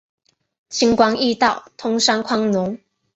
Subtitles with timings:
[0.67, 2.79] 轻关易道，通商宽农